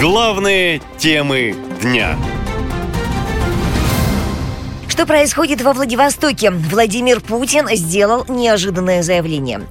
[0.00, 2.16] Главные темы дня.
[4.88, 6.50] Что происходит во Владивостоке?
[6.50, 9.62] Владимир Путин сделал неожиданное заявление.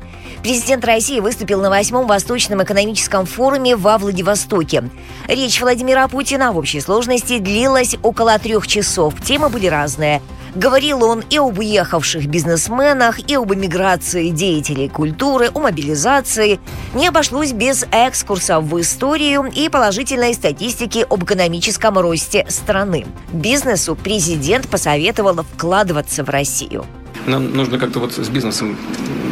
[0.42, 4.90] Президент России выступил на восьмом Восточном экономическом форуме во Владивостоке.
[5.28, 9.22] Речь Владимира Путина в общей сложности длилась около трех часов.
[9.22, 10.22] Темы были разные.
[10.56, 16.60] Говорил он и об уехавших бизнесменах, и об эмиграции деятелей культуры, о мобилизации.
[16.94, 23.08] Не обошлось без экскурса в историю и положительной статистики об экономическом росте страны.
[23.32, 26.86] Бизнесу президент посоветовал вкладываться в Россию.
[27.26, 28.78] Нам нужно как-то вот с бизнесом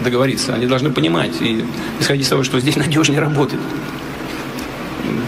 [0.03, 0.55] договориться.
[0.55, 1.63] Они должны понимать и
[1.99, 3.61] исходить из того, что здесь надежнее работает.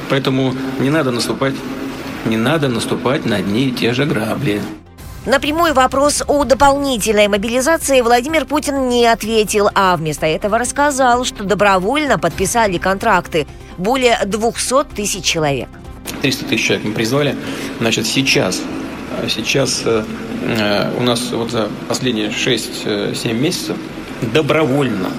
[0.10, 1.54] Поэтому не надо наступать,
[2.26, 4.60] не надо наступать на одни и те же грабли.
[5.26, 11.46] На прямой вопрос о дополнительной мобилизации Владимир Путин не ответил, а вместо этого рассказал, что
[11.46, 15.70] добровольно подписали контракты более 200 тысяч человек.
[16.22, 17.38] 300 тысяч человек мы призвали.
[17.80, 18.62] Значит, сейчас,
[19.30, 20.04] сейчас э,
[21.00, 23.78] у нас вот за последние 6-7 месяцев
[24.34, 25.10] добровольно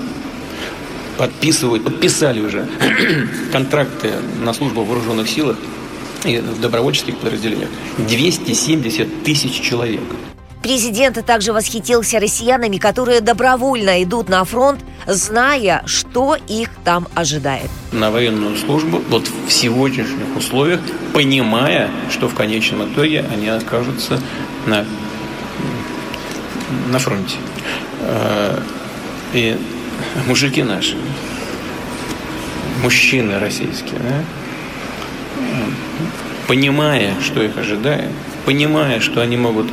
[1.16, 2.68] подписывают, подписали уже
[3.52, 5.56] контракты на службу в вооруженных силах
[6.24, 10.02] и в добровольческих подразделениях 270 тысяч человек.
[10.64, 17.68] Президент также восхитился россиянами, которые добровольно идут на фронт, зная, что их там ожидает.
[17.92, 20.80] На военную службу вот в сегодняшних условиях,
[21.12, 24.18] понимая, что в конечном итоге они окажутся
[24.64, 24.86] на,
[26.88, 27.36] на фронте.
[28.00, 28.58] Э,
[29.34, 29.58] и
[30.26, 30.96] мужики наши,
[32.82, 34.24] мужчины российские, да,
[36.46, 38.10] понимая, что их ожидает,
[38.44, 39.66] понимая, что они могут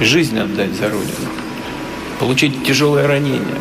[0.00, 1.28] жизнь отдать за Родину,
[2.18, 3.58] получить тяжелое ранение,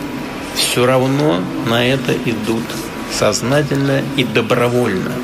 [0.56, 2.64] все равно на это идут
[3.12, 5.12] сознательно и добровольно–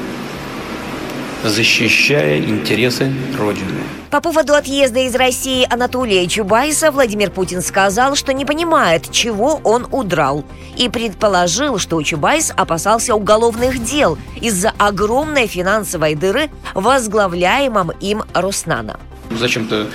[1.49, 3.83] защищая интересы Родины.
[4.11, 9.87] По поводу отъезда из России Анатолия Чубайса Владимир Путин сказал, что не понимает, чего он
[9.91, 10.45] удрал,
[10.77, 18.99] и предположил, что Чубайс опасался уголовных дел из-за огромной финансовой дыры, возглавляемом им Роснана.
[19.31, 19.87] Зачем-то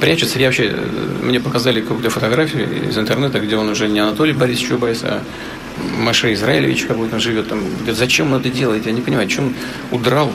[0.00, 0.38] прячется.
[0.38, 0.74] Я вообще,
[1.22, 5.20] мне показали какую-то фотографию из интернета, где он уже не Анатолий Борисович Чубайс, а
[5.98, 7.60] Маше Израилевич какой-то живет там.
[7.86, 8.86] Зачем он это делает?
[8.86, 9.54] Я не понимаю, чем
[9.90, 10.30] удрал.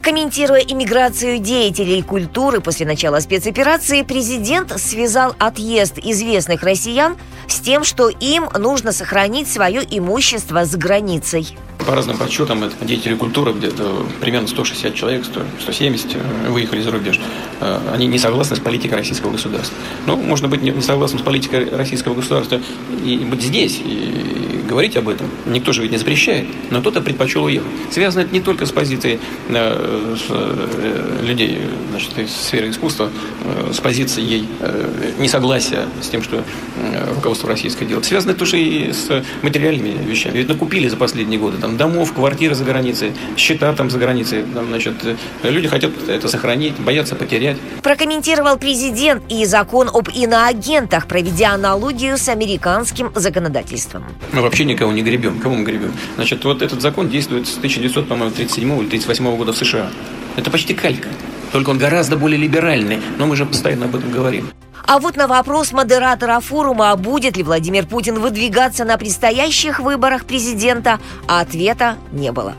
[0.00, 7.16] Комментируя иммиграцию деятелей культуры после начала спецоперации, президент связал отъезд известных россиян
[7.48, 11.58] с тем, что им нужно сохранить свое имущество с границей.
[11.84, 16.90] По разным подсчетам, это деятели культуры, где-то примерно 160 человек, 100, 170 э, выехали за
[16.90, 17.20] рубеж.
[17.60, 19.76] Э, они не согласны с политикой российского государства.
[20.06, 22.60] Ну, можно быть не согласным с политикой российского государства
[23.04, 24.37] и быть здесь, и
[24.68, 25.28] говорить об этом.
[25.46, 27.68] Никто же ведь не запрещает, но кто-то предпочел уехать.
[27.90, 29.18] Связано это не только с позицией
[29.48, 31.58] э, с, э, людей
[31.90, 33.10] значит, из сферы искусства,
[33.44, 38.04] э, с позицией э, несогласия с тем, что э, руководство российское делает.
[38.04, 40.38] Связано это тоже и с материальными вещами.
[40.38, 44.44] Ведь накупили за последние годы там, домов, квартиры за границей, счета там за границей.
[44.54, 45.16] Там, значит, э,
[45.50, 47.56] люди хотят это сохранить, боятся потерять.
[47.82, 54.04] Прокомментировал президент и закон об иноагентах, проведя аналогию с американским законодательством.
[54.32, 55.38] Мы вообще вообще никого не гребем.
[55.38, 55.92] Кого мы гребем?
[56.16, 59.88] Значит, вот этот закон действует с 1937 или 38 года в США.
[60.36, 61.08] Это почти калька.
[61.52, 64.50] Только он гораздо более либеральный, но мы же постоянно об этом говорим.
[64.84, 70.98] А вот на вопрос модератора форума, будет ли Владимир Путин выдвигаться на предстоящих выборах президента,
[71.28, 72.54] ответа не было.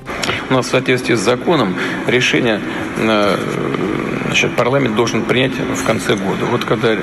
[0.49, 1.75] У нас в соответствии с законом
[2.07, 2.61] решение
[2.97, 3.37] э,
[4.29, 6.45] значит, парламент должен принять в конце года.
[6.45, 6.95] Вот когда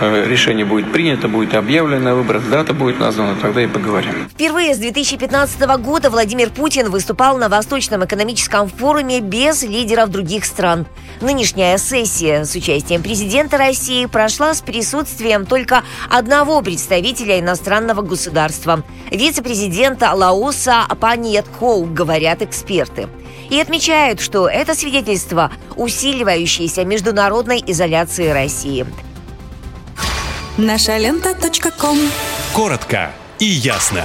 [0.00, 4.28] Э, решение будет принято, будет объявлено на выборах, дата будет названа, тогда и поговорим.
[4.28, 10.86] Впервые с 2015 года Владимир Путин выступал на Восточном экономическом форуме без лидеров других стран.
[11.20, 20.12] Нынешняя сессия с участием президента России прошла с присутствием только одного представителя иностранного государства– вице-президента
[20.12, 23.08] Лаоса Паниет Хоу, говорят эксперты.
[23.50, 28.86] И отмечают, что это свидетельство усиливающейся международной изоляции России–
[30.56, 31.34] Наша лента.
[32.52, 33.10] Коротко
[33.40, 34.04] и ясно.